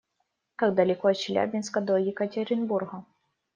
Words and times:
Как 0.55 0.73
далеко 0.73 1.09
от 1.09 1.17
Челябинска 1.19 1.79
до 1.79 1.95
Екатеринбурга? 1.97 3.03